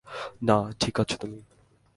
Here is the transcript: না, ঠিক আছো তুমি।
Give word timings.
না, 0.43 0.57
ঠিক 0.79 0.95
আছো 0.99 1.15
তুমি। 1.17 1.39